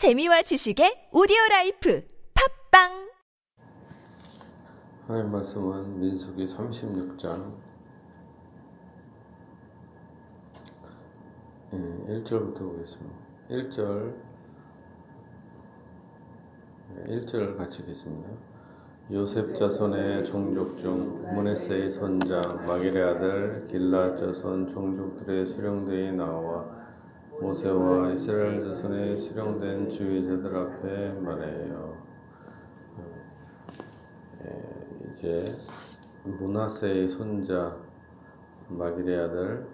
재미와 0.00 0.40
지식의 0.40 1.10
오디오 1.12 1.36
라이프 1.50 2.02
팟빵 2.72 3.12
하나님 5.06 5.30
말씀은 5.30 6.00
민수기 6.00 6.42
36장 6.42 7.52
1절부터 11.70 12.58
보겠습니다. 12.60 13.14
1절 13.50 14.16
1절 17.06 17.58
같이 17.58 17.82
읽겠습니다. 17.82 18.30
요셉 19.12 19.54
자손의 19.54 20.24
종족 20.24 20.78
중 20.78 21.20
므낫세의 21.34 21.90
손자 21.90 22.40
마길의 22.66 23.02
아들 23.02 23.66
길르앗 23.66 24.16
자손 24.16 24.66
종족들의 24.66 25.44
수령들이 25.44 26.12
나와 26.12 26.89
모세와 27.40 28.12
이스라엘 28.12 28.60
자손의 28.60 29.16
수령된 29.16 29.88
주의자들 29.88 30.54
앞에 30.54 31.12
말해요. 31.14 31.96
이제 35.10 35.56
문하세의 36.24 37.08
손자 37.08 37.78
마길의 38.68 39.18
아들 39.18 39.66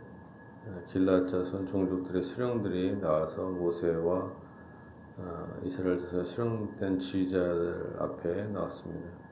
길라 0.87 1.27
자손 1.27 1.67
종족들의 1.67 2.23
수령들이 2.23 3.01
나와서 3.01 3.49
모세와 3.49 4.33
이스라엘 5.65 5.99
자손의 5.99 6.25
수령된 6.25 6.99
지휘자들 7.01 7.97
앞에 7.99 8.45
나왔습니다. 8.49 9.26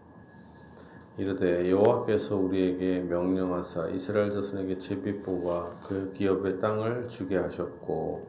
이르되 1.17 1.71
여호와께서 1.71 2.37
우리에게 2.37 2.99
명령하사 2.99 3.89
이스라엘 3.91 4.31
자손에게 4.31 4.79
제비 4.79 5.23
뽑아 5.23 5.79
그 5.87 6.13
기업의 6.13 6.59
땅을 6.59 7.07
주게 7.07 7.37
하셨고 7.37 8.27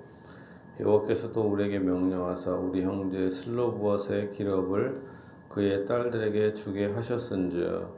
여호와께서도 0.80 1.42
우리에게 1.42 1.80
명령하사 1.80 2.52
우리 2.52 2.84
형제 2.84 3.32
슬로브앗의 3.32 4.34
기업을 4.34 5.02
그의 5.50 5.88
딸들에게 5.88 6.54
주게 6.54 6.86
하셨은즉 6.86 7.90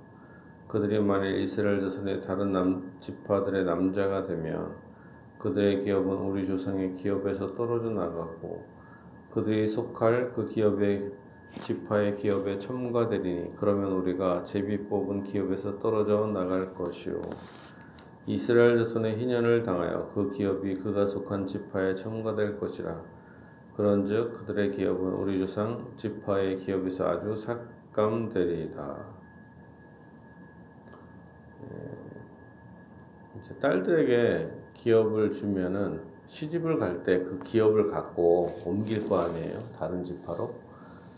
그들이 0.70 1.02
만일 1.02 1.42
이스라엘 1.42 1.82
자손의 1.82 2.22
다른 2.22 2.54
남 2.54 2.94
지파들의 3.02 3.66
남자가 3.66 4.26
되면 4.26 4.74
그들의 5.40 5.84
기업은 5.84 6.18
우리 6.18 6.46
조상의 6.46 6.96
기업에서 6.96 7.54
떨어져 7.56 7.90
나가고 7.90 8.64
그들이 9.32 9.68
속할 9.68 10.32
그 10.32 10.46
기업의 10.46 11.12
지파의 11.52 12.16
기업에 12.16 12.58
첨가되리니 12.60 13.56
그러면 13.56 13.92
우리가 13.94 14.44
제비 14.44 14.88
뽑은 14.88 15.24
기업에서 15.24 15.80
떨어져 15.80 16.28
나갈 16.28 16.74
것이요 16.74 17.22
이스라엘 18.26 18.78
자손의 18.78 19.18
희년을 19.18 19.64
당하여 19.64 20.10
그 20.14 20.30
기업이 20.32 20.76
그가 20.76 21.06
속한 21.08 21.48
지파에 21.48 21.96
첨가될 21.96 22.60
것이라 22.60 23.04
그런즉 23.76 24.34
그들의 24.34 24.72
기업은 24.72 25.14
우리 25.14 25.38
조상 25.40 25.94
지파의 25.96 26.58
기업에서 26.58 27.08
아주 27.10 27.36
삭감되리이다. 27.36 29.16
예, 31.64 33.60
딸들에게 33.60 34.52
기업을 34.74 35.32
주면은 35.32 36.02
시집을 36.26 36.80
갈 36.80 37.04
때 37.04 37.24
그 37.24 37.40
기업을 37.44 37.92
갖고 37.92 38.62
옮길 38.66 39.08
거 39.08 39.20
아니에요? 39.20 39.60
다른 39.78 40.04
지파로? 40.04 40.67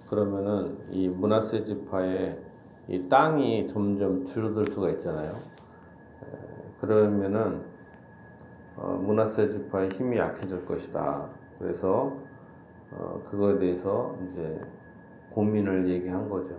그러면은 0.10 0.78
이 0.90 1.08
문하세 1.08 1.64
지파의 1.64 2.40
이 2.88 3.08
땅이 3.08 3.68
점점 3.68 4.26
줄어들 4.26 4.66
수가 4.66 4.90
있잖아요. 4.92 5.32
그러면은 6.82 7.62
어, 8.76 8.94
문하세 8.94 9.50
지파의 9.50 9.90
힘이 9.90 10.18
약해질 10.18 10.66
것이다. 10.66 11.30
그래서 11.60 12.18
어, 12.92 13.22
그거에 13.30 13.60
대해서 13.60 14.18
이제 14.26 14.60
고민을 15.32 15.88
얘기한 15.90 16.28
거죠. 16.28 16.56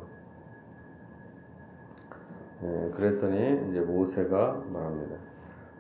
예, 2.63 2.91
그랬더니 2.95 3.71
이제 3.71 3.81
모세가 3.81 4.63
말합니다. 4.71 5.17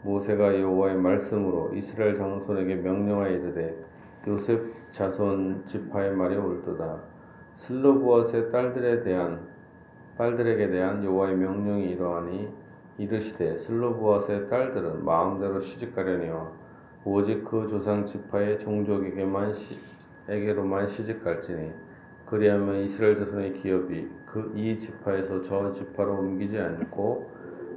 모세가 0.02 0.58
여호와의 0.58 0.96
말씀으로 0.96 1.74
이스라엘 1.74 2.14
장손에게 2.14 2.76
명령하여 2.76 3.30
이르되 3.30 3.84
요셉 4.26 4.90
자손 4.90 5.66
지파의 5.66 6.12
말이 6.12 6.36
옳도다. 6.36 7.19
슬로브엇의 7.54 8.50
딸들에 8.50 9.02
대한 9.02 9.48
딸들에게 10.16 10.70
대한 10.70 11.04
여호와의 11.04 11.36
명령이 11.36 11.90
이러하니 11.90 12.48
이르시되 12.98 13.56
슬로브엇의 13.56 14.48
딸들은 14.48 15.04
마음대로 15.04 15.58
시집가려니와 15.58 16.52
오직 17.04 17.44
그 17.44 17.66
조상 17.66 18.04
지파의 18.04 18.58
종족에게만 18.58 19.54
시, 19.54 19.78
에게로만 20.28 20.86
시집갈지니 20.86 21.72
그리하면 22.26 22.76
이스라엘 22.76 23.16
자손의 23.16 23.54
기업이 23.54 24.08
그 24.26 24.52
이 24.54 24.76
지파에서 24.76 25.40
저 25.42 25.70
지파로 25.70 26.18
옮기지 26.18 26.58
않고 26.58 27.30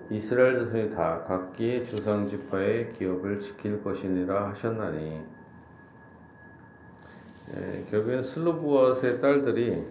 이스라엘 0.09 0.59
자손이 0.59 0.89
다 0.91 1.23
각기 1.23 1.83
조상 1.85 2.25
지파의 2.27 2.91
기업을 2.91 3.39
지킬 3.39 3.81
것이니라 3.81 4.49
하셨나니 4.49 5.23
예, 7.55 7.85
결국엔 7.89 8.21
슬로브엇의 8.23 9.19
딸들이 9.19 9.85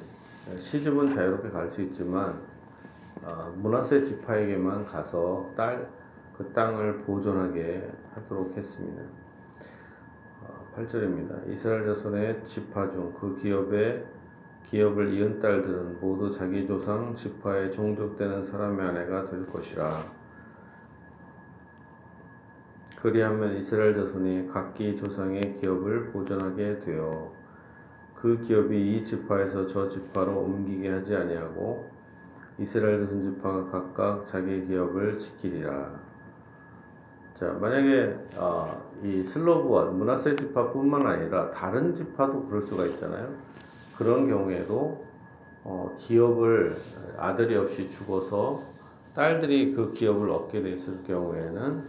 시집은 0.56 1.11
자유롭게 1.11 1.50
갈 1.50 1.69
수 1.71 1.83
있지만 1.83 2.41
어, 3.23 3.53
문하세 3.56 4.03
지파에게만 4.03 4.84
가서 4.84 5.53
딸 5.56 5.89
그 6.37 6.51
땅을 6.53 7.03
보존하게 7.03 7.91
하도록 8.15 8.56
했습니다. 8.56 9.03
어, 10.41 10.72
8절입니다. 10.77 11.49
이스라엘 11.51 11.84
자손의 11.87 12.43
지파 12.45 12.89
중 12.89 13.12
그 13.15 13.37
기업의 13.37 14.05
기업을 14.65 15.12
이은 15.12 15.39
딸들은 15.41 16.01
모두 16.01 16.31
자기 16.31 16.67
조상 16.67 17.15
지파에 17.15 17.69
종족되는 17.71 18.43
사람의 18.43 18.87
아내가 18.89 19.25
될 19.25 19.47
것이라. 19.47 20.03
그리하면 23.01 23.56
이스라엘 23.56 23.95
자손이 23.95 24.49
각기 24.49 24.97
조상의 24.97 25.53
기업을 25.53 26.06
보존하게 26.12 26.78
되어 26.78 27.33
그 28.22 28.38
기업이 28.38 28.94
이 28.94 29.03
지파에서 29.03 29.66
저 29.66 29.88
지파로 29.88 30.38
옮기게 30.38 30.88
하지 30.88 31.16
아니하고 31.16 31.91
이스라엘 32.56 33.00
자손 33.00 33.21
지파가 33.21 33.69
각각 33.69 34.25
자기 34.25 34.62
기업을 34.62 35.19
지키리라. 35.19 35.91
자, 37.34 37.53
만약에 37.55 38.16
어, 38.37 38.81
이 39.03 39.25
슬로브와 39.25 39.87
문하세 39.87 40.37
지파뿐만 40.37 41.05
아니라 41.05 41.50
다른 41.50 41.93
지파도 41.93 42.47
그럴 42.47 42.62
수가 42.62 42.87
있잖아요. 42.87 43.28
그런 43.99 44.28
경우에도 44.28 45.04
어, 45.65 45.93
기업을 45.99 46.77
아들이 47.19 47.56
없이 47.56 47.91
죽어서 47.91 48.62
딸들이 49.15 49.72
그 49.72 49.91
기업을 49.91 50.31
얻게 50.31 50.62
됐을 50.62 51.03
경우에는 51.03 51.83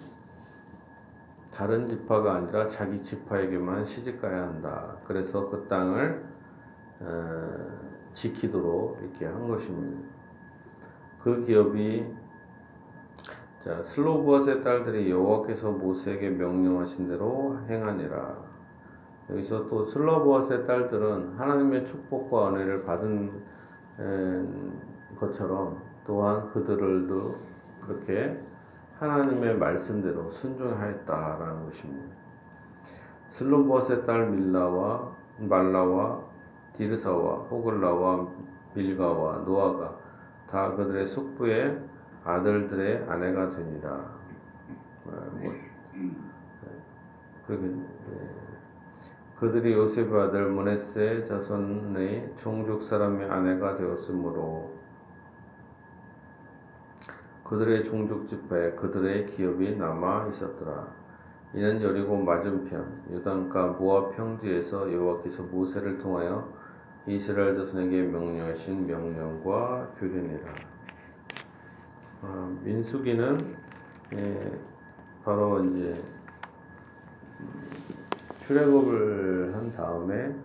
다른 1.54 1.86
지파가 1.86 2.34
아니라 2.34 2.68
자기 2.68 3.00
지파에게만 3.00 3.86
시집가야 3.86 4.42
한다. 4.42 4.98
그래서 5.06 5.50
그 5.50 5.68
땅을 5.68 6.26
어, 7.00 7.06
지키도록 8.12 9.00
이렇게 9.02 9.26
한 9.26 9.48
것입니다. 9.48 10.08
그 11.22 11.42
기업이 11.42 12.06
자 13.60 13.82
슬로브앗의 13.84 14.62
딸들이 14.62 15.12
여호와께서 15.12 15.72
모세에게 15.72 16.32
명령하신 16.32 17.08
대로 17.08 17.60
행하니라. 17.70 18.54
여기서 19.30 19.68
또 19.68 19.86
슬로브앗의 19.86 20.66
딸들은 20.66 21.38
하나님의 21.38 21.86
축복과 21.86 22.50
은혜를 22.50 22.84
받은 22.84 23.32
것처럼 25.16 25.82
또한 26.06 26.50
그들도 26.50 27.36
그렇게 27.86 28.38
하나님의 29.04 29.58
말씀대로 29.58 30.30
순종하였다라는 30.30 31.66
것입니다. 31.66 32.16
슬로보스의 33.28 34.06
딸 34.06 34.30
밀라와 34.30 35.14
말라와 35.40 36.24
디르사와 36.74 37.48
호글라와 37.50 38.28
밀가와 38.74 39.40
노아가 39.40 39.98
다 40.50 40.74
그들의 40.76 41.06
숙부의 41.06 41.80
아들들의 42.24 43.10
아내가 43.10 43.50
되니라. 43.50 43.90
아, 43.92 45.10
뭐, 45.34 45.54
그렇게 47.46 47.76
그들이 49.38 49.74
요셉의 49.74 50.22
아들 50.22 50.48
문에세 50.48 51.24
자손의 51.24 52.36
종족 52.38 52.82
사람의 52.82 53.30
아내가 53.30 53.76
되었으므로 53.76 54.83
그들의 57.54 57.84
종족 57.84 58.26
지파에 58.26 58.72
그들의 58.72 59.28
기업이 59.28 59.76
남아 59.76 60.26
있었더라. 60.30 60.88
이는 61.54 61.84
여리고 61.84 62.18
맞은편 62.18 63.04
유단가 63.12 63.68
모압 63.68 64.18
평지에서 64.18 64.92
여호와께서 64.92 65.44
모세를 65.44 66.00
통하여 66.00 66.52
이스라엘 67.06 67.54
자손에게 67.54 68.06
명령하신 68.06 68.88
명령과 68.88 69.92
규례니라. 70.00 70.50
아, 72.24 72.58
민수기는 72.64 73.38
예, 74.16 74.60
바로 75.24 75.64
이제 75.66 76.04
출애굽을 78.40 79.54
한 79.54 79.72
다음에 79.74 80.36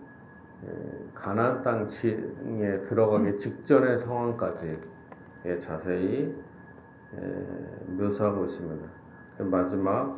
예, 0.67 1.09
가나안 1.15 1.63
땅 1.63 1.87
층에 1.87 2.83
들어가기 2.83 3.35
직전의 3.35 3.97
상황까지 3.97 4.79
예, 5.45 5.57
자세히 5.57 6.35
예, 6.37 6.48
묘사하고 7.87 8.45
있습니다. 8.45 8.87
그 9.37 9.43
마지막 9.43 10.17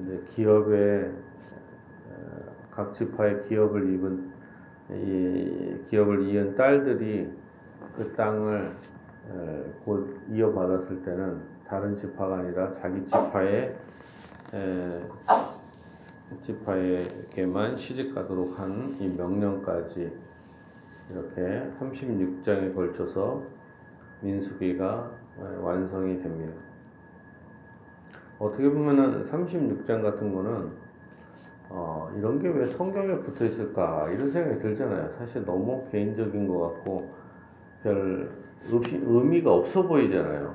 이제 0.00 0.22
기업의 0.28 1.12
어, 2.08 2.56
각 2.70 2.92
지파의 2.92 3.40
기업을 3.48 3.94
입은 3.94 4.32
이 4.90 5.82
기업을 5.86 6.22
이은 6.22 6.54
딸들이 6.56 7.30
그 7.96 8.12
땅을 8.14 8.70
에, 9.30 9.72
곧 9.84 10.20
이어받았을 10.30 11.02
때는 11.02 11.40
다른 11.66 11.94
지파가 11.94 12.38
아니라 12.38 12.70
자기 12.70 13.02
지파의 13.04 13.76
에, 14.54 15.02
지파에게만 16.40 17.76
시집가도록 17.76 18.58
한 18.58 18.96
이 19.00 19.08
명령까지 19.08 20.12
이렇게 21.10 21.70
36장에 21.78 22.74
걸쳐서 22.74 23.42
민수기가 24.20 25.10
에, 25.12 25.23
완성이 25.38 26.18
됩니다. 26.20 26.52
어떻게 28.38 28.68
보면은 28.70 29.22
36장 29.22 30.02
같은 30.02 30.32
거는 30.34 30.70
어, 31.70 32.12
이런 32.16 32.38
게 32.38 32.48
왜 32.48 32.66
성경에 32.66 33.18
붙어 33.20 33.44
있을까 33.44 34.08
이런 34.10 34.28
생각이 34.28 34.58
들잖아요. 34.58 35.10
사실 35.10 35.44
너무 35.44 35.86
개인적인 35.90 36.46
것 36.46 36.60
같고 36.60 37.10
별 37.82 38.30
의미- 38.66 39.00
의미가 39.04 39.52
없어 39.52 39.82
보이잖아요. 39.82 40.54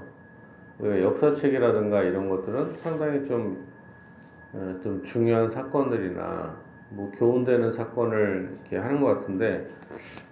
역사책이라든가 0.82 2.04
이런 2.04 2.30
것들은 2.30 2.76
상당히 2.78 3.26
좀, 3.26 3.66
어, 4.54 4.80
좀 4.82 5.04
중요한 5.04 5.50
사건들이나 5.50 6.56
뭐 6.92 7.12
교훈되는 7.12 7.72
사건을 7.72 8.58
이렇게 8.62 8.78
하는 8.78 9.02
것 9.02 9.08
같은데 9.20 9.70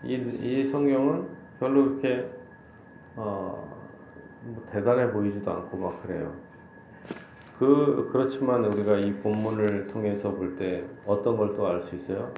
이, 0.03 0.13
이 0.15 0.65
성경은 0.65 1.27
별로 1.59 1.85
그렇게 1.85 2.29
어, 3.15 3.76
뭐 4.43 4.63
대단해 4.71 5.11
보이지도 5.11 5.51
않고 5.51 5.77
막 5.77 6.01
그래요. 6.03 6.33
그 7.59 8.09
그렇지만 8.11 8.65
우리가 8.65 8.97
이 8.97 9.13
본문을 9.15 9.85
통해서 9.87 10.31
볼 10.31 10.55
때 10.55 10.85
어떤 11.05 11.37
걸 11.37 11.55
또 11.55 11.65
알 11.67 11.81
수 11.83 11.95
있어요? 11.95 12.31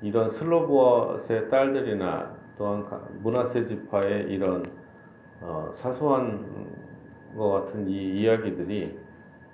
이런 0.00 0.28
슬로보아의 0.30 1.48
딸들이나 1.50 2.34
또한 2.58 2.84
가- 2.84 3.02
문하세 3.20 3.66
지파의 3.66 4.30
이런 4.30 4.64
어, 5.40 5.70
사소한 5.74 6.44
것 7.36 7.50
같은 7.50 7.88
이 7.88 8.20
이야기들이 8.20 8.96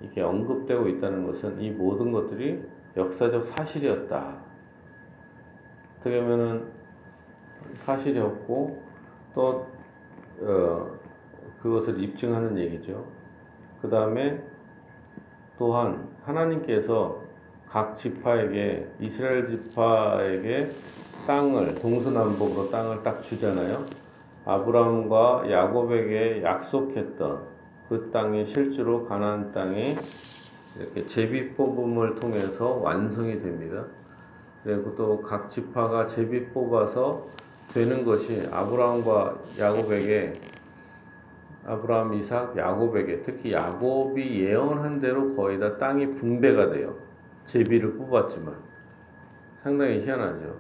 이렇게 0.01 0.21
언급되고 0.21 0.89
있다는 0.89 1.25
것은 1.27 1.61
이 1.61 1.71
모든 1.71 2.13
것들이 2.13 2.63
역사적 2.97 3.45
사실이었다. 3.45 4.37
어떻게 6.01 6.21
보면은 6.21 6.67
사실이었고 7.75 8.83
또 9.35 9.67
어, 10.41 10.98
그것을 11.63 12.03
입증하는 12.03 12.57
얘기죠. 12.59 13.05
그 13.83 13.89
다음에 13.89 14.43
또한 15.59 16.09
하나님께서 16.25 17.21
각 17.69 17.95
지파에게 17.95 18.89
이스라엘 19.01 19.47
지파에게 19.47 20.71
땅을 21.27 21.75
동서남북으로 21.77 22.71
땅을 22.71 23.03
딱 23.03 23.23
주잖아요. 23.23 23.85
아브라함과 24.45 25.51
야곱에게 25.51 26.43
약속했던 26.43 27.43
그 27.89 28.11
땅이 28.13 28.47
실제로 28.47 29.07
가나안 29.07 29.53
땅이 29.53 29.97
이렇게 30.79 31.07
제비 31.07 31.55
뽑음을 31.55 32.15
통해서 32.17 32.75
완성이 32.77 33.41
됩니다. 33.43 33.85
그리고 34.65 34.95
또 34.97 35.21
각 35.23 35.49
지파가 35.51 36.07
제비 36.07 36.47
뽑아서 36.47 37.27
되는 37.73 38.05
것이 38.05 38.49
아브라함과 38.51 39.39
야곱에게 39.59 40.41
아브라함, 41.69 42.15
이삭, 42.15 42.57
야곱에게 42.57 43.23
특히 43.23 43.53
야곱이 43.53 44.41
예언한 44.41 45.01
대로 45.01 45.37
거의 45.37 45.61
다 45.61 45.77
땅이 45.77 46.15
분배가 46.15 46.71
돼요. 46.71 46.97
제비를 47.45 47.95
뽑았지만 47.95 48.55
상당히 49.63 50.01
희한하죠. 50.01 50.57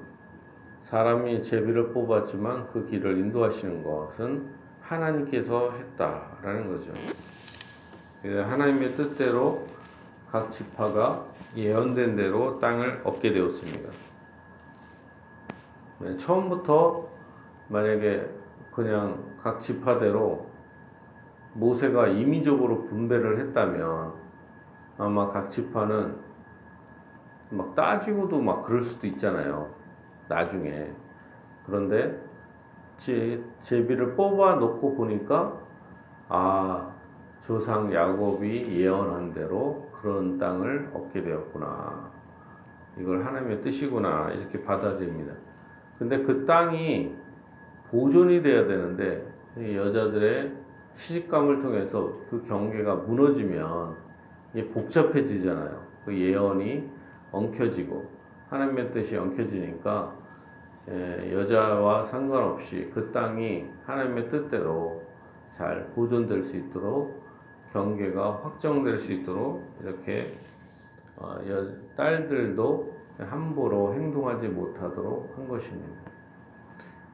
사람이 0.82 1.42
제비를 1.42 1.92
뽑았지만 1.92 2.68
그 2.72 2.86
길을 2.88 3.18
인도하시는 3.18 3.82
것은 3.82 4.48
하나님께서 4.80 5.72
했다라는 5.72 6.68
거죠. 6.68 6.92
하나님의 8.22 8.94
뜻대로 8.94 9.66
각 10.30 10.50
지파가 10.50 11.24
예언된 11.56 12.16
대로 12.16 12.58
땅을 12.58 13.02
얻게 13.04 13.32
되었습니다. 13.32 13.90
네, 16.00 16.16
처음부터 16.16 17.08
만약에 17.68 18.28
그냥 18.72 19.22
각 19.42 19.60
지파대로 19.60 20.46
모세가 21.58 22.08
임의적으로 22.08 22.84
분배를 22.84 23.40
했다면 23.40 24.12
아마 24.96 25.30
각 25.30 25.50
지파는 25.50 26.16
막 27.50 27.74
따지고도 27.74 28.40
막 28.40 28.62
그럴 28.62 28.82
수도 28.82 29.06
있잖아요. 29.06 29.68
나중에. 30.28 30.90
그런데 31.66 32.20
제, 32.96 33.42
제비를 33.60 34.14
뽑아 34.14 34.56
놓고 34.56 34.96
보니까 34.96 35.58
아 36.28 36.92
조상 37.42 37.92
야곱이 37.92 38.80
예언한 38.80 39.32
대로 39.32 39.88
그런 39.92 40.38
땅을 40.38 40.90
얻게 40.92 41.22
되었구나. 41.22 42.10
이걸 42.98 43.24
하나님의 43.24 43.62
뜻이구나. 43.62 44.30
이렇게 44.32 44.62
받아들입니다. 44.62 45.32
근데 45.98 46.22
그 46.22 46.44
땅이 46.44 47.14
보존이 47.90 48.42
돼야 48.42 48.66
되는데 48.66 49.26
이 49.56 49.76
여자들의 49.76 50.57
시집감을 50.98 51.62
통해서 51.62 52.12
그 52.28 52.42
경계가 52.44 52.96
무너지면 52.96 53.96
이게 54.52 54.68
복잡해지잖아요. 54.68 55.80
그 56.04 56.16
예언이 56.18 56.88
엉켜지고 57.30 58.04
하나님의 58.48 58.92
뜻이 58.92 59.16
엉켜지니까 59.16 60.16
예, 60.90 61.32
여자와 61.34 62.06
상관없이 62.06 62.90
그 62.94 63.12
땅이 63.12 63.66
하나님의 63.84 64.30
뜻대로 64.30 65.02
잘 65.50 65.86
보존될 65.94 66.42
수 66.42 66.56
있도록 66.56 67.22
경계가 67.72 68.40
확정될 68.42 68.98
수 68.98 69.12
있도록 69.12 69.62
이렇게 69.82 70.34
어, 71.16 71.36
여- 71.48 71.94
딸들도 71.94 72.96
함부로 73.18 73.92
행동하지 73.94 74.48
못하도록 74.48 75.36
한 75.36 75.48
것입니다. 75.48 76.00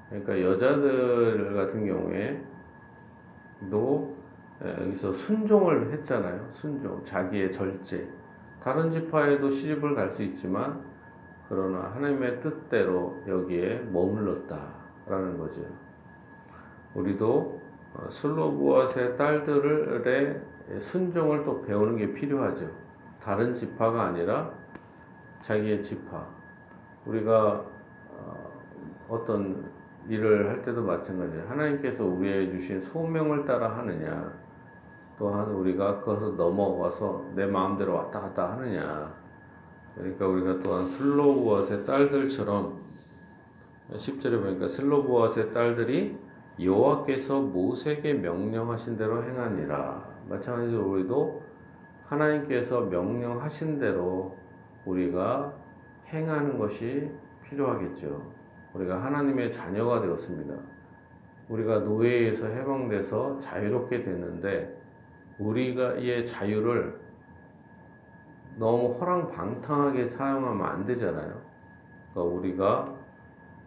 그러니까 0.08 0.40
여자들 0.40 1.54
같은 1.54 1.86
경우에 1.86 2.40
도 3.70 4.16
에, 4.62 4.70
여기서 4.86 5.12
순종을 5.12 5.92
했잖아요. 5.92 6.46
순종, 6.50 7.02
자기의 7.04 7.50
절제. 7.52 8.08
다른 8.62 8.90
지파에도 8.90 9.50
시집을 9.50 9.94
갈 9.94 10.10
수 10.12 10.22
있지만 10.22 10.82
그러나 11.48 11.92
하나님의 11.94 12.40
뜻대로 12.40 13.22
여기에 13.26 13.80
머물렀다라는 13.92 15.38
거죠. 15.38 15.62
우리도 16.94 17.60
어, 17.94 18.08
슬로보아의 18.08 19.16
딸들의 19.16 20.40
순종을 20.78 21.44
또 21.44 21.60
배우는 21.62 21.96
게 21.96 22.12
필요하죠. 22.12 22.68
다른 23.22 23.52
지파가 23.52 24.04
아니라 24.04 24.50
자기의 25.40 25.82
지파. 25.82 26.26
우리가 27.04 27.64
어, 28.10 28.52
어떤 29.08 29.70
일을 30.08 30.50
할 30.50 30.62
때도 30.62 30.82
마찬가지예요. 30.82 31.48
하나님께서 31.48 32.04
우리에게 32.04 32.52
주신 32.52 32.80
소명을 32.80 33.44
따라 33.44 33.78
하느냐, 33.78 34.32
또한 35.18 35.50
우리가 35.50 36.00
그것을 36.00 36.36
넘어가서 36.36 37.32
내 37.34 37.46
마음대로 37.46 37.94
왔다 37.94 38.20
갔다 38.20 38.52
하느냐. 38.52 39.14
그러니까 39.94 40.26
우리가 40.26 40.60
또한 40.60 40.86
슬로보아의 40.86 41.84
딸들처럼 41.84 42.82
10절에 43.92 44.42
보니까 44.42 44.66
슬로보아의 44.66 45.52
딸들이 45.52 46.18
여호와께서 46.60 47.40
모세에게 47.40 48.14
명령하신 48.14 48.96
대로 48.96 49.22
행하니라. 49.22 50.14
마찬가지로 50.28 50.90
우리도 50.90 51.42
하나님께서 52.06 52.82
명령하신 52.82 53.78
대로 53.78 54.36
우리가 54.84 55.52
행하는 56.08 56.58
것이 56.58 57.10
필요하겠죠. 57.44 58.43
우리가 58.74 59.02
하나님의 59.02 59.50
자녀가 59.50 60.00
되었습니다. 60.00 60.54
우리가 61.48 61.80
노예에서 61.80 62.46
해방돼서 62.48 63.38
자유롭게 63.38 64.02
됐는데 64.02 64.82
우리가 65.38 65.94
이 65.94 66.24
자유를 66.24 67.00
너무 68.56 68.88
허랑방탕하게 68.88 70.04
사용하면 70.04 70.66
안 70.66 70.84
되잖아요. 70.84 71.40
그러니까 72.12 72.36
우리가 72.36 72.94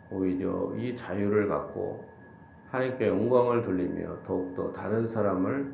오히려 0.09 0.73
이 0.75 0.95
자유를 0.95 1.47
갖고 1.47 2.05
하나님께 2.69 3.07
영광을 3.07 3.61
돌리며 3.63 4.23
더욱더 4.23 4.71
다른 4.71 5.05
사람을 5.05 5.73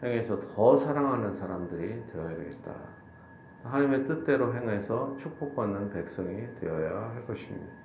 향해서 0.00 0.40
더 0.40 0.76
사랑하는 0.76 1.32
사람들이 1.32 2.06
되어야 2.06 2.36
되겠다. 2.36 2.74
하나님의 3.64 4.04
뜻대로 4.04 4.54
행해서 4.54 5.14
축복받는 5.16 5.90
백성이 5.90 6.46
되어야 6.56 7.10
할 7.14 7.24
것입니다. 7.26 7.81